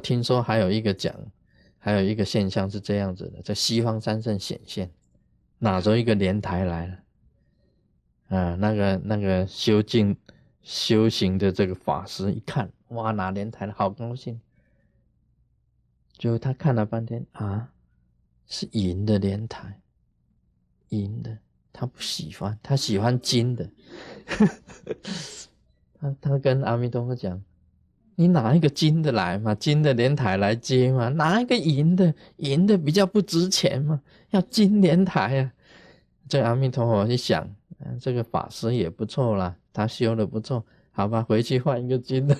[0.00, 1.14] 听说还有一个讲，
[1.78, 4.90] 还有一个现象是这样子的，在西方三圣显现，
[5.58, 6.98] 拿着一个莲台来了，
[8.36, 10.16] 啊，那个那个修静
[10.62, 14.40] 修行的这个法师一看，哇，拿莲台了，好高兴。
[16.18, 17.72] 就他看了半天啊，
[18.46, 19.80] 是银的莲台，
[20.88, 21.38] 银的，
[21.72, 23.70] 他不喜欢，他喜欢金的。
[25.98, 27.42] 他他跟阿弥陀佛讲。
[28.20, 35.50] 你拿一个金的来嘛，金的莲台来接嘛，拿一个银的，银的比较不值钱嘛，要金莲台啊。
[36.28, 37.48] 这阿弥陀佛一想，
[37.98, 42.36] 这个法师也不错啦，他修的不错，好吧，回去换一个金的。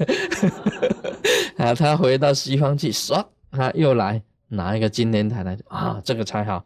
[1.57, 6.63] 啊，他回到西方去，唰，他又来拿一个金莲台来，啊，这个才好，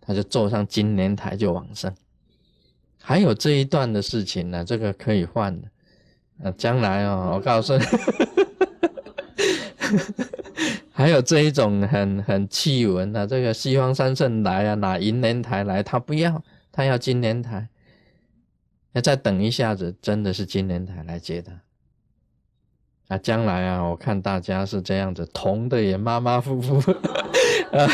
[0.00, 1.92] 他就坐上金莲台就往生。
[3.02, 5.68] 还有这一段的事情呢，这个可以换的，
[6.44, 7.84] 啊，将来哦，我告诉你。
[10.92, 17.68] 还有这一种很很气闻的，这个西方三圣来啊，拿银莲台来，他不要，他要金莲台。
[18.92, 21.52] 要再等一下子，真的是金莲台来接他。
[23.08, 26.76] 啊，将来啊，我看大家是这样子，同的也马马虎虎。
[27.72, 27.88] 啊，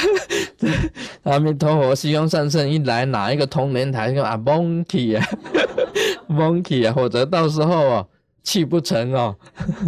[1.22, 5.24] 阿弥陀佛，西方三圣一来，拿一个铜莲台，就啊，monkey 啊，
[6.28, 8.06] monkey 啊，或者到时候啊。
[8.48, 9.36] 去不成哦，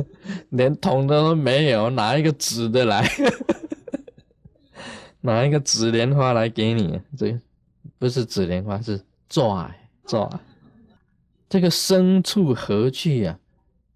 [0.51, 3.03] 连铜的都没有，拿一个纸的来，
[5.23, 7.41] 拿一个纸莲花来给你，这
[7.99, 10.29] 不是纸莲花，是抓抓。
[11.49, 13.39] 这个牲畜何去呀？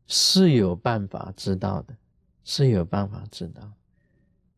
[0.06, 1.94] 是有办法知道的，
[2.42, 3.70] 是有办法知道，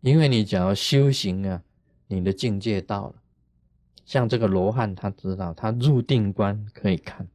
[0.03, 1.61] 因为你只要修行啊，
[2.07, 3.15] 你的境界到了，
[4.05, 7.27] 像这个罗汉，他知道，他入定观可以看，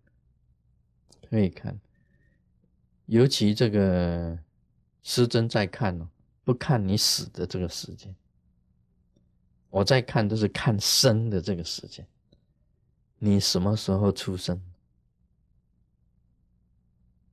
[1.30, 1.78] 可以看。
[3.12, 4.40] 尤其这个
[5.04, 6.08] 师尊在看哦，
[6.46, 8.16] 不看你死的这个时间，
[9.70, 12.08] 我在看都是看生的这个时间，
[13.20, 14.62] 你什么时候出生？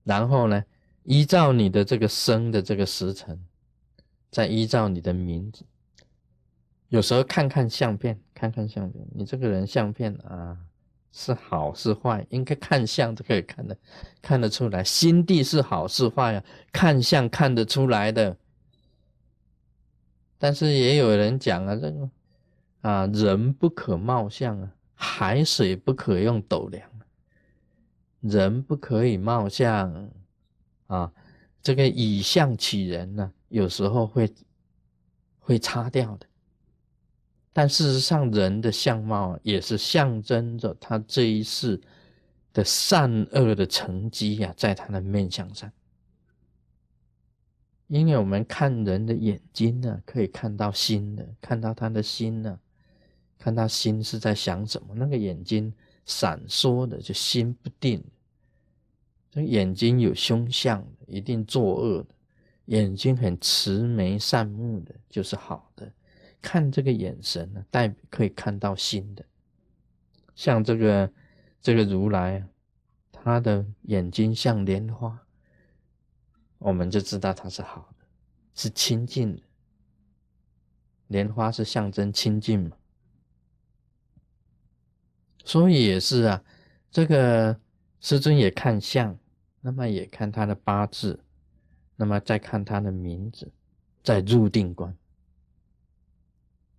[0.03, 0.65] 然后呢，
[1.05, 3.41] 依照你的这个生的这个时辰，
[4.33, 5.65] 再依照你的名字，
[6.89, 10.59] 有时候看看相片，看看相片，你这个人相片啊。
[11.11, 13.77] 是好是坏，应该看相就可以看的，
[14.23, 14.85] 看得出来。
[14.85, 18.37] 心地是好是坏啊，看相看得出来的。
[20.39, 22.11] 但是也有人讲啊，这个
[22.83, 26.89] 啊，人不可貌相啊，海水不可用斗量，
[28.21, 30.09] 人不可以貌相
[30.87, 31.13] 啊，
[31.61, 34.33] 这个以相取人呢，有时候会
[35.41, 36.28] 会擦掉的。
[37.59, 41.81] 但事实上，人的相貌也是象征着他这一世
[42.53, 45.69] 的善恶的成绩呀，在他的面相上。
[47.89, 52.61] 因为我们看人的眼睛呢，可以看到心的，看到他的心呢，
[53.41, 54.95] 看他心是在想什么。
[54.95, 55.75] 那个眼睛
[56.07, 58.01] 闪烁的，就心不定。
[59.33, 62.15] 这眼睛有凶相的，一定作恶的；
[62.67, 65.93] 眼睛很慈眉善目的，就是好的。
[66.41, 69.25] 看这个眼神呢，代可以看到心的，
[70.35, 71.13] 像这个
[71.61, 72.47] 这个如来，
[73.11, 75.19] 他的眼睛像莲花，
[76.59, 78.07] 我们就知道他是好的，
[78.55, 79.43] 是清净的。
[81.09, 82.77] 莲花是象征清净嘛，
[85.45, 86.45] 所以也是啊。
[86.91, 87.59] 这个
[88.01, 89.19] 师尊也看相，
[89.61, 91.23] 那么也看他的八字，
[91.97, 93.51] 那么再看他的名字，
[94.03, 94.95] 再入定观。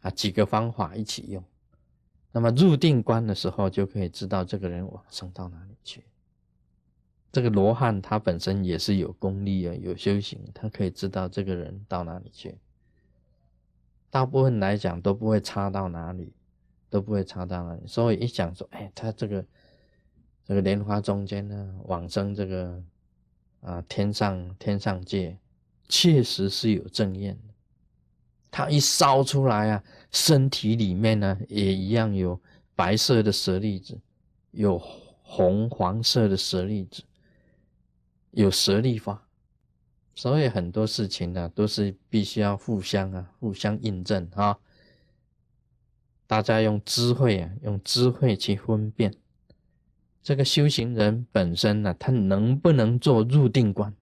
[0.02, 1.44] 啊，几个方法一起用，
[2.32, 6.04] 那么入定观的时候，就可以知道这个人往生到哪里去。
[7.32, 12.58] 这个罗汉他本身也是有功力啊，有修行，他可以知道这个人到哪里去。
[14.10, 16.34] 大部分来讲都不会差到哪里，
[16.90, 17.82] 都不会差到哪里。
[17.86, 19.46] 所以一讲说，哎，他这个
[20.46, 22.84] 这个莲花中间呢，往生这个
[23.62, 25.38] 啊天上天上界，
[25.88, 27.38] 确实是有正验。
[28.52, 32.42] 它一烧出来啊，身体里面呢也一样有
[32.76, 34.00] 白色的舍利子，
[34.52, 34.78] 有
[35.22, 37.04] 红黄色的舍利子，
[38.32, 39.28] 有舍利法，
[40.16, 44.58] 所以很多事情呢都是必须要互相啊互相印证啊。
[46.26, 49.14] 大家用智慧啊，用智慧去分辨
[50.24, 53.94] 这个修行人本身呢，他能不能做入定观？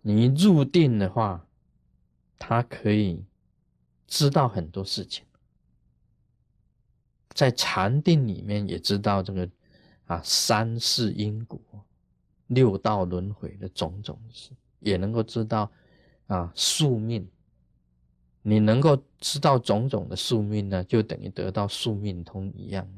[0.00, 1.44] 你入定的话。
[2.38, 3.24] 他可以
[4.06, 5.24] 知道很多事情，
[7.30, 9.48] 在禅定里面也知道这个
[10.06, 11.58] 啊三世因果、
[12.46, 14.50] 六道轮回的种种事，
[14.80, 15.70] 也能够知道
[16.26, 17.28] 啊宿命。
[18.42, 22.88] 你能够知道种种的宿命呢，就等于得到宿命通一样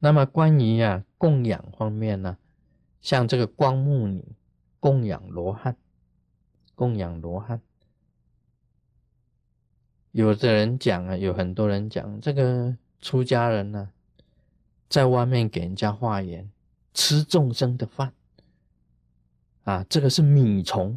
[0.00, 2.36] 那么关于啊供养方面呢，
[3.00, 4.24] 像这个光目女
[4.80, 5.76] 供养罗汉，
[6.78, 7.60] 供养罗汉，
[10.12, 13.90] 有的人讲啊，有很多人讲这个出家人呢，
[14.88, 16.48] 在外面给人家化缘，
[16.94, 18.12] 吃众生的饭，
[19.64, 20.96] 啊，这个是米虫。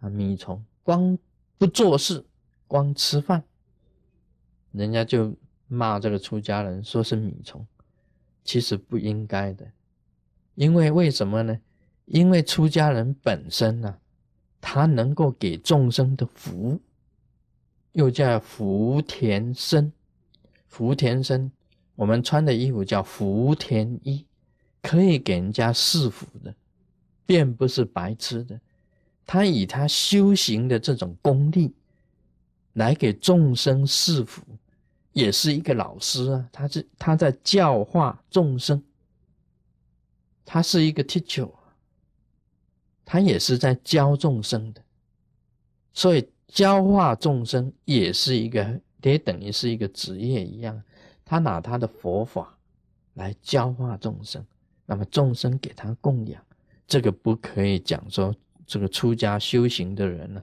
[0.00, 1.16] 啊，米虫光
[1.58, 2.24] 不做事，
[2.66, 3.44] 光吃饭，
[4.72, 5.36] 人家就
[5.68, 7.64] 骂这个出家人说是米虫。
[8.42, 9.70] 其实不应该的，
[10.56, 11.60] 因为为什么呢？
[12.06, 14.00] 因为出家人本身呢，
[14.62, 16.80] 他能够给众生的福，
[17.92, 19.92] 又叫福田身。
[20.68, 21.52] 福田身，
[21.96, 24.24] 我们穿的衣服叫福田衣，
[24.80, 26.54] 可以给人家赐福的，
[27.26, 28.58] 便不是白吃的。
[29.26, 31.74] 他以他修行的这种功力，
[32.72, 34.42] 来给众生赐福。
[35.12, 38.82] 也是一个老师啊，他是他在教化众生，
[40.46, 41.50] 他是一个 teacher，
[43.04, 44.82] 他也是在教众生的，
[45.92, 50.82] 所以教化众生也是一个，也等于是一个职业一样，
[51.24, 52.56] 他拿他的佛法
[53.14, 54.44] 来教化众生，
[54.86, 56.42] 那么众生给他供养，
[56.86, 58.34] 这个不可以讲说
[58.66, 60.42] 这个出家修行的人呢，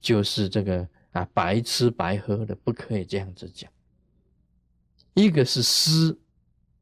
[0.00, 3.70] 就是这个啊白吃白喝的，不可以这样子讲。
[5.14, 6.16] 一个是施，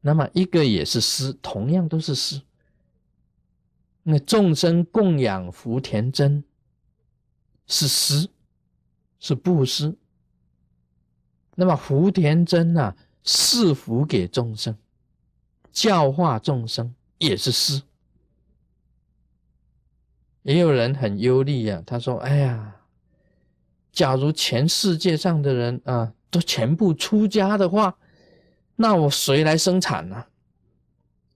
[0.01, 2.41] 那么一个也是施，同样都是施。
[4.03, 6.43] 那众生供养福田真，
[7.67, 8.29] 是施，
[9.19, 9.95] 是布施。
[11.55, 14.75] 那么福田真啊，赐福给众生，
[15.71, 17.81] 教化众生，也是施。
[20.43, 22.77] 也有人很忧虑呀，他说：“哎呀，
[23.91, 27.97] 假如全世界上的人啊，都全部出家的话。”
[28.81, 30.25] 那我谁来生产呢？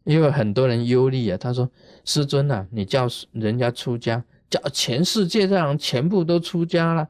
[0.03, 1.69] 因为很多人忧虑啊，他说
[2.03, 7.07] ：“师尊啊，你叫人家出家，叫全世界上全部都出家了，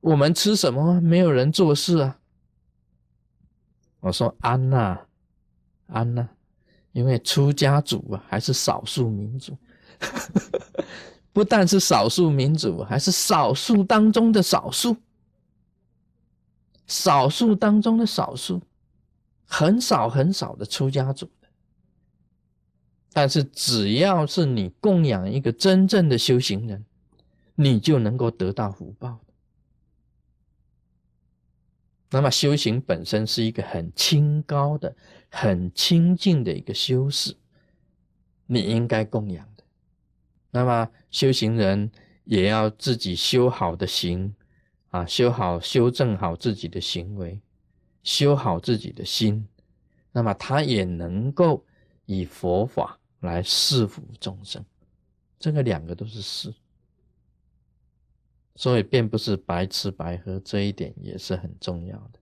[0.00, 1.00] 我们吃什么？
[1.00, 2.18] 没有人做事啊。”
[4.00, 4.98] 我说：“安呐，
[5.88, 6.28] 安呐，
[6.92, 9.56] 因为出家族啊，还是少数民族，
[11.32, 14.96] 不但是少数民族，还是少数当中的少数，
[16.86, 18.60] 少数当中的少数。”
[19.52, 21.28] 很少很少的出家族，
[23.12, 26.84] 但是只要是你供养一个真正的修行人，
[27.54, 29.18] 你就能够得到福报
[32.10, 34.96] 那么修行本身是一个很清高的、
[35.28, 37.36] 很清净的一个修士，
[38.46, 39.64] 你应该供养的。
[40.50, 41.90] 那么修行人
[42.24, 44.34] 也要自己修好的行
[44.90, 47.40] 啊，修好、修正好自己的行为。
[48.02, 49.46] 修好自己的心，
[50.10, 51.66] 那么他也能够
[52.06, 54.64] 以佛法来侍服众生，
[55.38, 56.52] 这个两个都是事，
[58.56, 62.18] 所以并不是白吃白喝，这一点也是很重要的，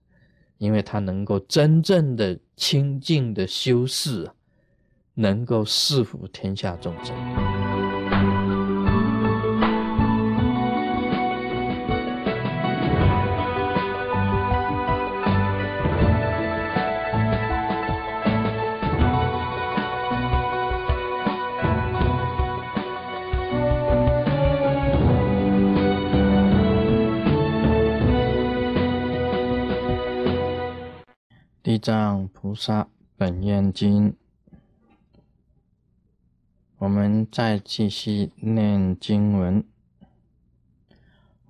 [0.57, 4.33] 因为他能够真正的清净的修饰啊，
[5.13, 7.58] 能够侍服天下众生。
[31.79, 34.15] 藏菩萨本愿经，
[36.77, 39.63] 我们再继续念经文。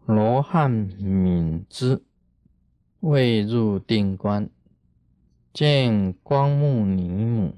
[0.06, 2.04] 罗汉敏之
[3.00, 4.50] 未入定观，
[5.54, 7.56] 见光目女母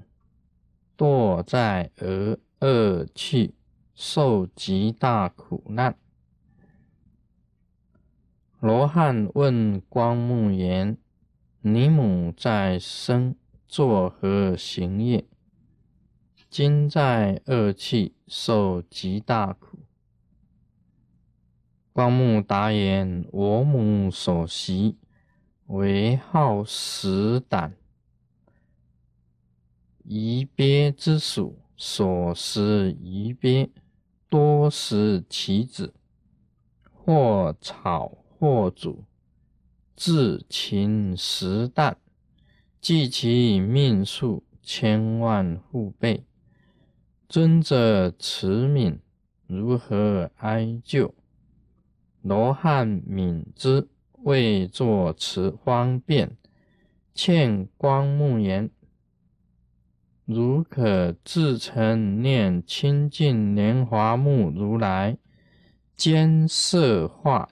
[0.97, 3.53] 堕在恶恶趣，
[3.93, 5.95] 受极大苦难。
[8.59, 10.97] 罗汉问光目言。
[11.63, 13.35] 你母在生
[13.67, 15.25] 作何行业？
[16.49, 19.77] 今在恶气受极大苦。
[21.93, 24.97] 光目答言：我母所习
[25.67, 27.75] 为好食胆，
[30.03, 33.69] 夷鳖之属，所食夷鳖，
[34.27, 35.93] 多食其子，
[36.91, 39.03] 或炒或煮。
[39.95, 41.98] 至勤实淡，
[42.79, 46.24] 计其命数千万户倍。
[47.29, 48.98] 尊者慈悯，
[49.48, 51.13] 如何哀救？
[52.21, 53.88] 罗汉敏之，
[54.24, 56.38] 为作持方便，
[57.13, 58.69] 欠光目言：
[60.25, 65.17] 如可自成念清净莲华目如来，
[65.95, 67.50] 兼色化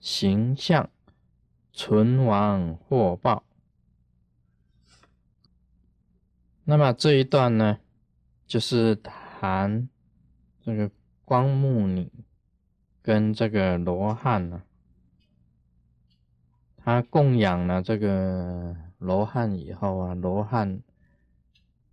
[0.00, 0.88] 形象，
[1.78, 3.44] 存亡获报。
[6.64, 7.78] 那么这一段呢，
[8.48, 9.88] 就是谈
[10.60, 10.90] 这个
[11.24, 12.10] 光目女
[13.00, 14.64] 跟这个罗汉呢，
[16.76, 20.82] 他供养了这个罗汉以后啊，罗汉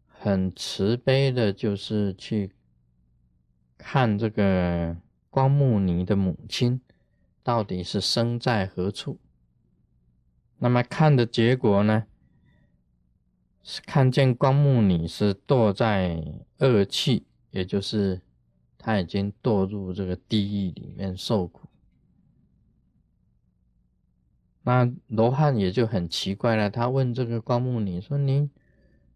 [0.07, 2.55] 很慈悲的，就是去
[3.77, 4.97] 看这个
[5.29, 6.81] 光目女的母亲
[7.43, 9.19] 到底是生在何处。
[10.65, 12.05] 那么看的结果呢？
[13.61, 16.19] 是看见光目女是堕在
[16.57, 18.19] 恶气，也就是
[18.75, 21.69] 他已经堕入这个地狱里面受苦。
[24.63, 28.49] 那罗汉也就很奇怪了，他问这个光目女说：“您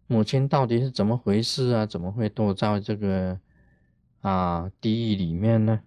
[0.06, 1.84] 母亲到底是怎么回事啊？
[1.84, 3.40] 怎么会堕在这个
[4.20, 5.80] 啊地狱里面呢？”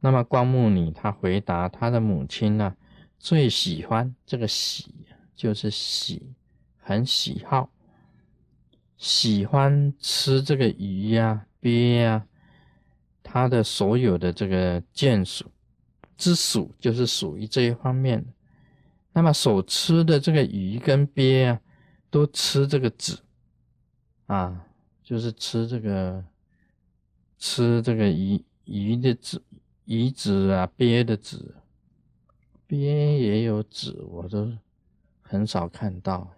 [0.00, 2.74] 那么光目女她回答：“她的母亲呢，
[3.22, 4.94] 最喜欢这个喜，
[5.34, 6.34] 就是喜。”
[6.84, 7.70] 很喜好，
[8.96, 12.26] 喜欢吃这个鱼呀、鳖呀，
[13.22, 15.48] 它的所有的这个见属
[16.16, 18.32] 之属，就是属于这一方面的。
[19.12, 21.60] 那么所吃的这个鱼跟鳖啊，
[22.10, 23.20] 都吃这个籽
[24.26, 24.66] 啊，
[25.04, 26.24] 就是吃这个
[27.38, 29.40] 吃这个鱼鱼的籽、
[29.84, 31.54] 鱼籽啊、鳖的籽，
[32.72, 34.50] 鳖也有籽，我都
[35.20, 36.32] 很少看到。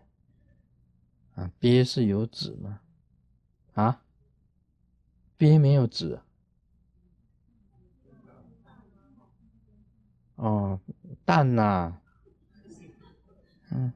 [1.36, 2.80] 啊，鳖是有籽吗？
[3.74, 4.02] 啊，
[5.36, 6.20] 鳖没有籽。
[10.34, 10.80] 哦，
[11.24, 12.00] 蛋呐，
[13.70, 13.92] 嗯，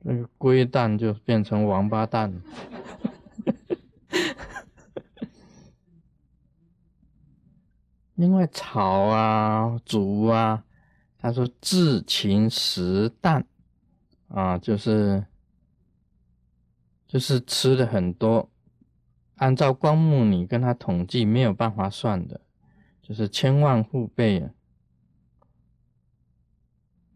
[0.00, 2.30] 那个龟蛋就变成王八蛋。
[8.16, 10.62] 因为草啊、竹啊，
[11.24, 13.46] 他说自勤食淡，
[14.28, 15.24] 啊，就是。
[17.06, 18.50] 就是吃的很多，
[19.36, 22.40] 按照光目女跟他统计没有办法算的，
[23.00, 24.50] 就是千万户倍啊。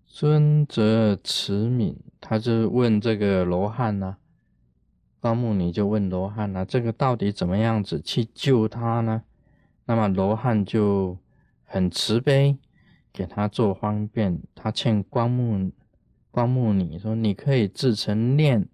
[0.07, 4.19] 尊者慈悯，他就问这个罗汉呢，
[5.19, 9.25] 光目女就问罗汉呢，这个到底怎么样子去救他呢？
[9.87, 11.19] 那么罗汉就
[11.65, 12.57] 很慈悲，
[13.13, 14.41] 给他做方便。
[14.55, 15.73] 他欠光目
[16.31, 18.69] 光目女说，你可以自成念。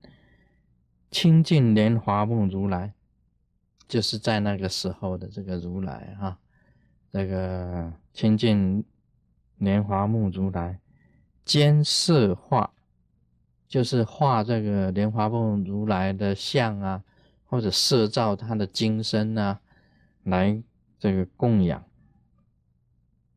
[1.10, 2.92] 清净莲华目如来，
[3.86, 6.36] 就是在那个时候的这个如来哈，
[7.12, 8.84] 那个清净
[9.58, 10.80] 莲华目如来，
[11.44, 12.68] 兼色画，
[13.68, 17.04] 就是画这个莲华目如来的像啊，
[17.44, 19.60] 或者摄造他的金身啊，
[20.24, 20.60] 来
[20.98, 21.84] 这个供养，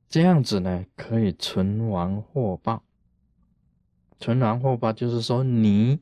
[0.10, 2.84] 这样子呢，可以存亡获报。
[4.20, 6.00] 存亡获报就是说你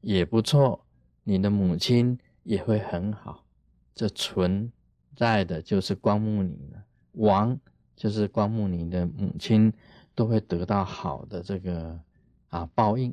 [0.00, 0.82] 也不错。
[1.28, 3.44] 你的母亲也会很好，
[3.92, 4.70] 这存
[5.16, 6.84] 在的就是光目女了。
[7.12, 7.58] 王
[7.96, 9.72] 就是光目女的母亲，
[10.14, 11.98] 都会得到好的这个
[12.50, 13.12] 啊报应。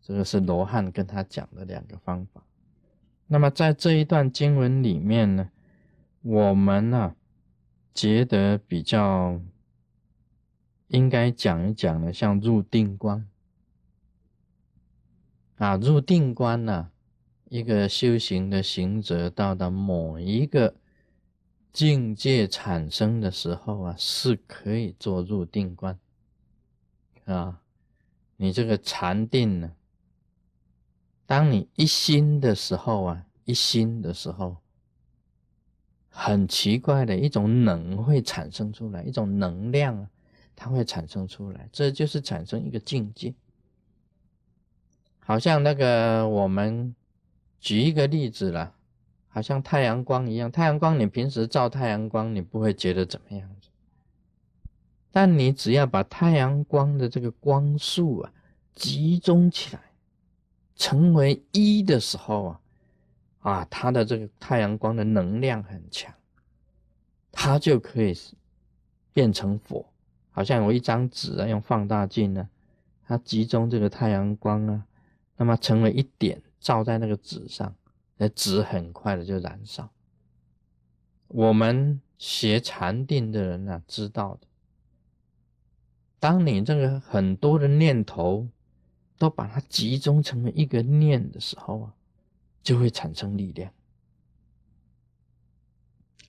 [0.00, 2.44] 这个是罗汉跟他讲的两个方法。
[3.26, 5.50] 那么在这一段经文里面呢，
[6.22, 7.16] 我们呢
[7.96, 9.40] 觉得比较
[10.88, 13.26] 应该讲一讲的，像入定观。
[15.56, 16.90] 啊，入定观呢，
[17.48, 20.74] 一个修行的行者到达某一个
[21.72, 25.98] 境界产生的时候啊，是可以做入定观
[27.24, 27.62] 啊。
[28.36, 29.72] 你这个禅定呢，
[31.24, 34.58] 当你一心的时候啊，一心的时候，
[36.18, 40.08] 很奇怪的一种能会产生出来，一种能量啊，
[40.56, 43.34] 它会产生出来，这就是产生一个境界。
[45.20, 46.96] 好像那个，我们
[47.60, 48.72] 举一个例子了，
[49.28, 50.50] 好像太阳光一样。
[50.50, 53.68] 太阳光，你平时照太阳光，你不会觉得怎么样子。
[55.12, 58.32] 但你只要把太阳光的这个光束啊
[58.74, 59.82] 集中起来，
[60.76, 62.60] 成为一的时候啊，
[63.46, 66.12] 啊，它的这个太阳光的能量很强，
[67.30, 68.12] 它就可以
[69.12, 69.86] 变成火。
[70.32, 72.48] 好像有一张纸啊，用放大镜呢，
[73.06, 74.84] 它集中这个太阳光啊。
[75.36, 77.72] 那么成为一点，照在那个纸上，
[78.16, 79.88] 那纸很快的就燃烧。
[81.28, 84.48] 我们学禅定的人呢知道的。
[86.18, 88.48] 当你这个很多的念头
[89.16, 91.94] 都把它集中成为一个念的时候啊，
[92.66, 93.72] 就会产生力量。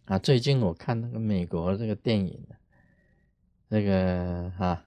[0.06, 2.48] 啊，最近我看那个美国这个电影，
[3.68, 4.86] 那个哈，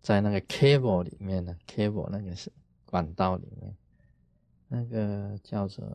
[0.00, 2.50] 在那个 cable 里面呢，cable 那个是
[2.84, 3.76] 管道里面，
[4.66, 5.86] 那个叫做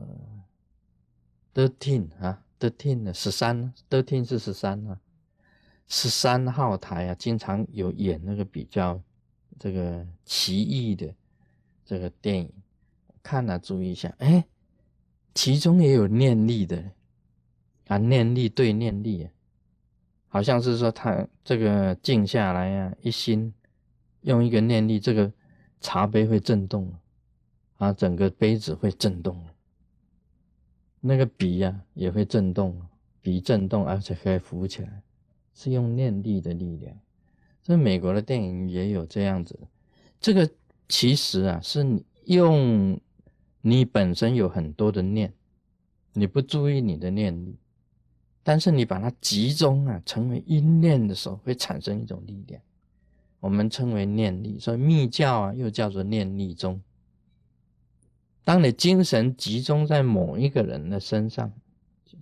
[1.52, 4.98] thirteen 啊，thirteen 的十三，thirteen 是十三啊，
[5.86, 8.98] 十三号台啊，经常有演那个比较
[9.58, 11.14] 这个奇异的
[11.84, 12.50] 这个电影，
[13.22, 14.48] 看了注意一下，哎，
[15.38, 16.82] 其中也有念力的。
[17.86, 19.28] 啊，念力对念力，
[20.26, 23.54] 好像是说他这个静下来呀，一心
[24.22, 25.32] 用一个念力，这个
[25.80, 26.92] 茶杯会震动，
[27.76, 29.42] 啊，整个杯子会震动，
[31.00, 32.78] 那个笔呀也会震动，
[33.22, 35.02] 笔震动而且可以浮起来，
[35.54, 36.94] 是用念力的力量。
[37.62, 39.56] 这美国的电影也有这样子，
[40.20, 40.50] 这个
[40.88, 41.86] 其实啊是
[42.24, 43.00] 用
[43.68, 45.34] 你本身有很多的念，
[46.14, 47.58] 你不注意你的念力。
[48.42, 52.62] 但是你把它集中啊，成为一念的时候，会产生一种力量，
[53.40, 54.58] 我们称为念力。
[54.58, 56.80] 所以密教啊，又叫做念力宗。
[58.44, 61.52] 当你精神集中在某一个人的身上，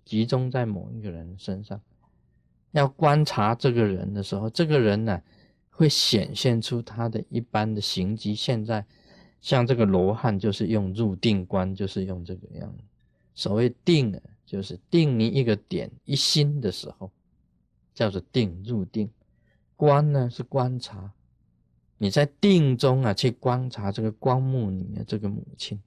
[0.04, 1.80] 集中在某一个人身上，
[2.72, 5.22] 要观察这个人的时候，这个人呢，
[5.70, 8.34] 会显现出他的一般的行迹。
[8.34, 8.84] 现在
[9.46, 12.74] 像这个罗汉，就是用入定观，就是用这个样。
[13.32, 14.20] 所谓定啊。
[14.46, 17.10] 就是定你一个点一心的时候，
[17.92, 19.10] 叫做定入定。
[19.74, 21.12] 观呢是观察，
[21.98, 25.82] 你在定中啊去观察这个光目里的这个母亲。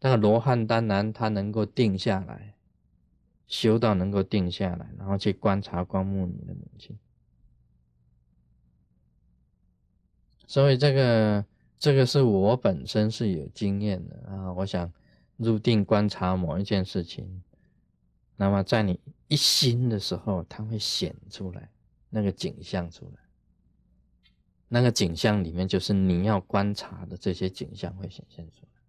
[0.00, 2.54] 那个罗汉当然他能够定下来，
[3.46, 6.96] 修到能够定下来，然后去观察光目里的母亲。
[10.52, 11.42] 所以这个
[11.78, 14.92] 这个是我本身是有经验的啊，我想。
[15.38, 17.42] 入定观察某一件事情，
[18.36, 21.68] 那么在你一心的时候，它会显出来
[22.10, 23.22] 那个景象出来。
[24.68, 28.82] 那个景象里面就是你要观察的这些景象会显现出来，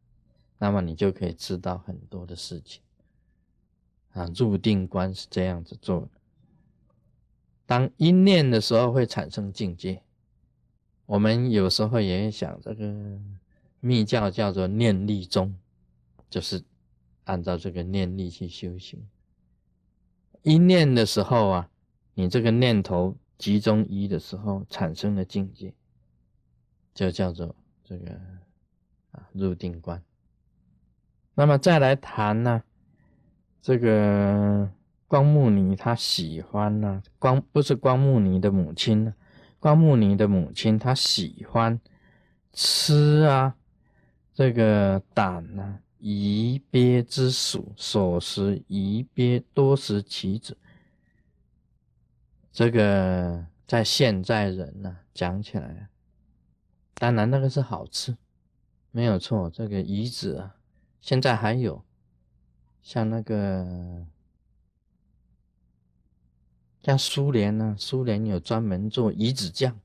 [0.60, 2.84] 那么你就可以知道很多的事情。
[4.12, 6.10] 啊，入定观是这样子做的。
[7.66, 10.03] 当一念的时候会产生境界，
[11.06, 13.20] 我们有时候也想这个
[13.80, 15.56] 密教叫做念力宗。
[16.30, 16.64] 就是
[17.26, 19.08] 按照这个念力去修行，
[20.42, 21.70] 一念的时候啊，
[22.16, 25.76] 你这个念头集中一的时候产生的境界，
[26.96, 28.20] 就叫做这个
[29.12, 30.02] 啊入定观。
[31.36, 32.64] 那么再来谈呢，
[33.62, 34.68] 这个
[35.08, 39.14] 光目尼他喜欢呢，光不是光目尼的母亲呢，
[39.64, 41.80] 光目尼的母亲她喜欢
[42.52, 43.56] 吃啊，
[44.34, 45.80] 这个胆啊。
[46.00, 50.58] 夷鳖之属，所食夷鳖多食其子。
[52.52, 55.88] 这个在现在人呢讲起来，
[56.96, 58.18] 当然那个是好吃，
[58.92, 59.50] 没有错。
[59.50, 60.58] 这个夷子啊，
[61.00, 61.82] 现在还有，
[62.82, 64.06] 像那个
[66.84, 69.80] 像苏联呢，苏联有专门做鱼子酱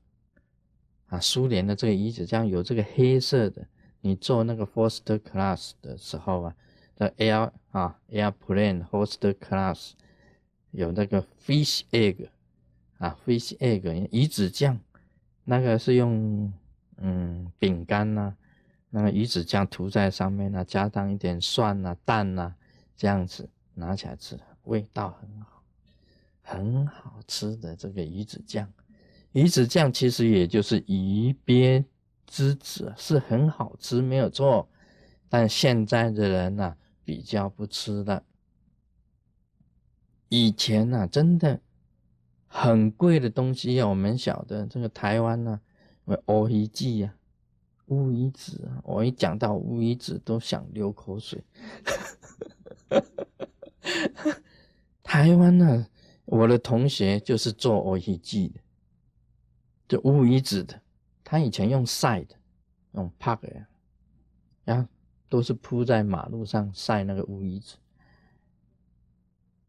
[1.07, 3.65] 啊，苏联的这个鱼子酱有这个黑色的。
[4.01, 6.55] 你做那个 first class 的时候啊，
[6.95, 9.91] 的 air 啊 airplane first class
[10.71, 12.27] 有那个 fish egg
[12.97, 14.77] 啊 fish egg 鱼子酱，
[15.45, 16.51] 那个是用
[16.97, 18.33] 嗯饼干呐，
[18.89, 22.53] 那个鱼子酱涂在上面呢，加上一点蒜呐蛋呐，
[22.95, 25.58] 这样子拿起来吃，味道很好，
[26.49, 28.67] 很好吃的这个鱼子酱，
[29.33, 31.85] 鱼子酱其实也就是鱼鳖。
[32.25, 34.69] 之子是很好吃，没有错，
[35.29, 38.23] 但现在的人呢比较不吃了。
[40.27, 41.59] 以前呢，真的
[42.47, 45.59] 很贵的东西啊，我们晓得这个台湾呢，
[46.27, 47.15] 乌鱼子呀，
[47.87, 51.43] 乌鱼子啊，我一讲到乌鱼子都想流口水。
[55.01, 55.87] 台湾呢，
[56.29, 58.59] 我的同学就是做乌鱼子的，
[59.87, 60.79] 就乌鱼子的。
[61.23, 62.35] 他以前用晒的，
[62.93, 63.67] 用 park 呀，
[64.63, 64.87] 然后
[65.27, 67.77] 都是铺在马路上晒那个乌鱼子。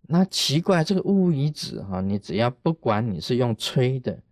[0.02, 4.22] 那奇怪，这个乌鱼子哈，你只要不管你是用吹的，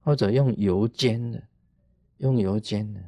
[0.00, 1.42] 或者用油煎的，
[2.18, 3.00] 用油煎的，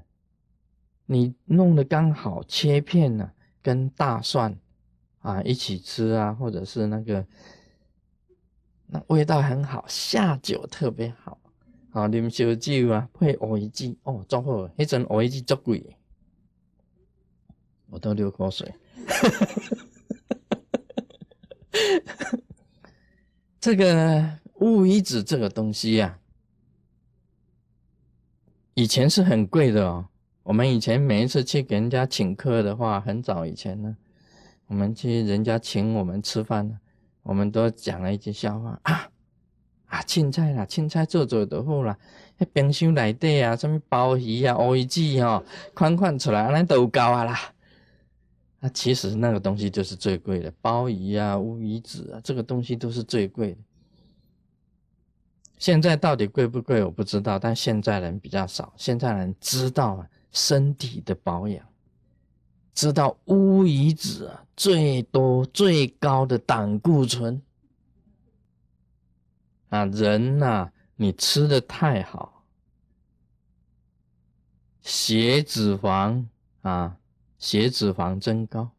[1.05, 3.31] 你弄得刚好切片呢，
[3.63, 4.57] 跟大蒜
[5.21, 7.27] 啊一起吃啊，或者是那个
[9.09, 11.39] 味道很好，下酒特别好。
[11.91, 14.69] 啊，啉烧酒啊，配乌鱼子哦，足好。
[14.77, 15.97] 迄阵乌鱼子足贵，
[17.89, 18.75] 我都流口水。
[23.61, 26.19] 这个乌鱼子这个东西呀，
[28.75, 30.09] 以前是很贵的哦。
[30.43, 33.97] 我们以前每一次去给人家请客的话，很早以前呢，
[34.67, 36.79] 我们去人家请我们吃饭呢，
[37.25, 39.11] 我们都讲了一句笑话 啊。
[39.87, 41.97] 啊，青菜啦，青菜做做就好啦。
[42.39, 47.39] 迄冰箱内底啊，什么鲍鱼啊、乌鱼子吼，款款出来，安尼都够啊啦。
[48.59, 53.59] 啊，其实那个东西就是最贵的，鲍鱼啊、乌鱼子啊，这个东西都是最贵的。
[55.59, 61.65] 现在到底贵不贵，我不知道，但现在人比较少，现在人知道，身体的保养，
[62.75, 67.41] 知道乌鱼子，最多最高的胆固醇。
[69.69, 72.45] 啊，人呐，你吃的太好，
[74.83, 76.25] 血脂肪
[76.63, 76.97] 啊，
[77.39, 78.71] 血脂肪增高，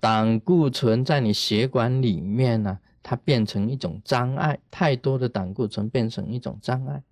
[0.00, 7.02] 胆固醇在你血管里面呢，它变成一种障碍，太多的胆固醇变成一种障碍，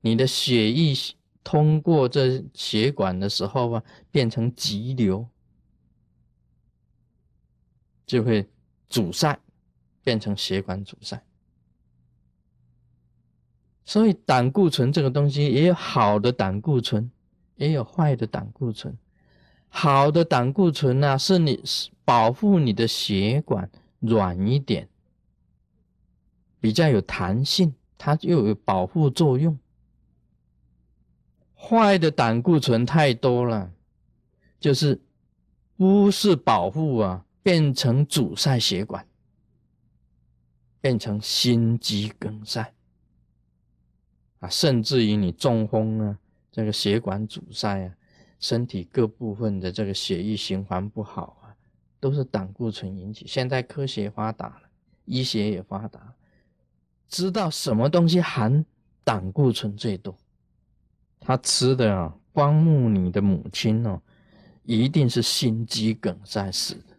[0.00, 0.94] 你的血液
[1.44, 5.28] 通过这血管的时候啊，变成急流，
[8.06, 8.48] 就会
[8.88, 9.38] 阻塞，
[10.02, 11.22] 变成血管阻塞。
[13.84, 17.10] 所以胆固醇这个东西也有好的胆固醇，
[17.56, 18.96] 也有坏的胆固醇。
[19.68, 21.62] 好的胆固醇呢，是你
[22.04, 24.88] 保护你的血管软一点，
[26.58, 29.58] 比较有弹性，它又有保护作用。
[31.56, 33.72] 坏的胆固醇太多了，
[34.60, 35.00] 就是
[35.76, 39.06] 不是保护啊，变成阻塞血管，
[40.80, 42.72] 变成心肌梗塞
[44.40, 44.48] 啊。
[44.48, 46.18] 甚至于你中风啊，
[46.52, 47.94] 这个血管阻塞啊，
[48.38, 51.56] 身体各部分的这个血液循环不好啊，
[51.98, 53.26] 都是胆固醇引起。
[53.26, 54.62] 现在科学发达了，
[55.06, 56.14] 医学也发达，
[57.08, 58.64] 知道什么东西含
[59.02, 60.14] 胆固醇最多。
[61.24, 64.00] 他吃的啊，光目你的母亲哦，
[64.64, 66.94] 一定是心肌梗塞死的，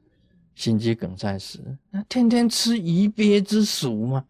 [0.55, 4.25] 心肌梗塞死，那天天吃鱼鳖之属吗？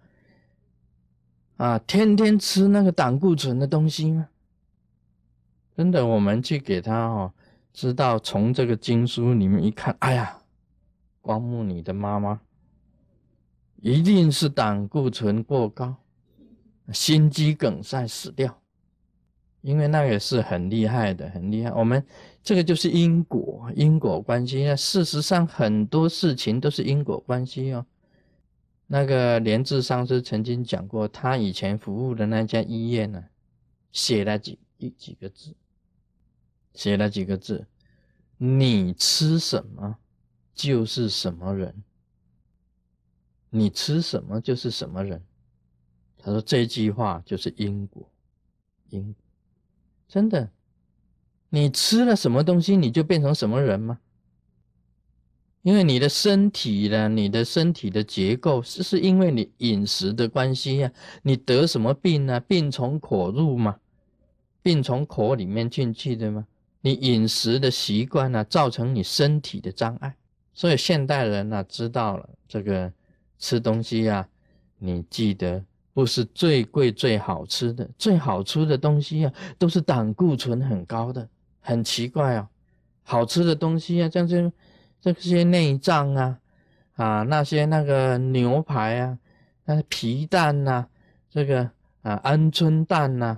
[1.55, 4.27] 啊，天天吃那个胆固醇的东西吗？
[5.77, 7.33] 真的，我们去给他哦，
[7.71, 10.37] 知道从这个经书里面一看，哎呀，
[11.21, 12.41] 光目你的妈妈
[13.77, 15.95] 一定是胆固醇过高，
[16.91, 18.61] 心肌梗塞死掉，
[19.65, 21.71] 因为那个是很厉害的，很厉害。
[21.71, 22.05] 我们
[22.43, 24.75] 这个就是因果，因果关系那。
[24.75, 27.83] 事实上，很多事情都是因果关系哦。
[28.85, 33.23] 那个莲智上师曾经讲过，他以前服务的那家医院呢，
[33.91, 35.55] 写了几一几个字，
[36.75, 37.65] 写了几个字：
[38.37, 39.97] 你吃什么
[40.53, 41.73] 就是什么人，
[43.49, 45.19] 你吃什么就是什么人。
[46.19, 48.07] 他说这句话就是因果，
[48.89, 49.15] 因
[50.07, 50.51] 真的，
[51.49, 53.99] 你吃了什么东西，你就变成什么人吗？
[55.63, 60.91] 因为你的身体呢，你的身体的结构是是因为你饮食的关系呀。
[61.23, 62.39] 你得什么病呢？
[62.39, 63.77] 病从口入嘛，
[64.61, 66.45] 病从口里面进去的吗。
[66.81, 70.15] 你饮食的习惯呢，造成你身体的障碍。
[70.53, 72.93] 所以现代人呢，知道了这个
[73.39, 74.29] 吃东西呀，
[74.77, 75.65] 你记得
[75.95, 81.27] 不是最贵最好吃的，最好吃的东西啊，都是胆固醇很高的，
[81.59, 82.47] 很奇怪哦。
[83.01, 84.51] 好吃的东西啊，像这。
[85.01, 86.39] 这些内脏啊，
[86.95, 89.19] 啊，那些那个牛排啊，
[89.65, 90.87] 那皮蛋呐，
[91.29, 91.69] 这个
[92.01, 93.37] 啊鹌鹑蛋呐，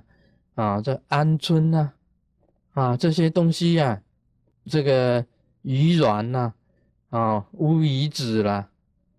[0.56, 1.92] 啊这鹌鹑呐，
[2.72, 4.02] 啊这些东西呀，
[4.66, 5.26] 这个
[5.64, 6.54] 鱼卵呐，
[7.10, 8.70] 啊乌鱼子啦，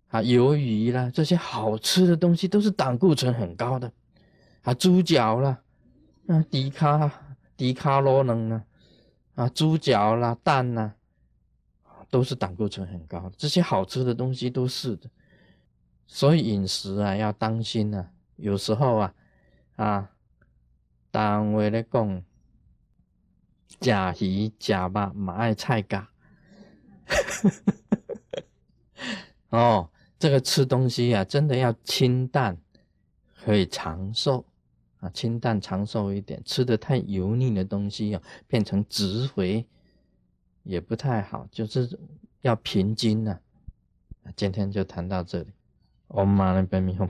[0.09, 3.91] 啊鱿鱼啦，这些好吃的东西都是胆固醇很高的，
[4.61, 5.61] 啊猪脚啦，
[6.27, 7.11] 啊低卡
[7.57, 8.63] 低卡罗能呢，
[9.35, 10.93] 啊猪脚啦蛋呐。
[12.11, 15.07] 都是胆固醇很高，这些好吃的东西都是的，
[16.07, 18.09] 所以饮食啊要当心啊。
[18.35, 19.13] 有时候啊，
[19.75, 20.09] 啊，
[21.11, 22.23] 单位咧讲，
[23.79, 26.07] 假鱼假肉买菜噶，
[29.49, 32.57] 哦，这个吃东西啊，真的要清淡，
[33.43, 34.45] 可以长寿
[34.99, 36.41] 啊，清淡长寿一点。
[36.43, 39.65] 吃的太油腻的东西啊，变成脂肥。
[40.63, 41.97] 也不太好，就是
[42.41, 43.39] 要平均呐。
[44.35, 45.47] 今天就谈到这里，
[46.09, 47.09] 我们马上奔米后。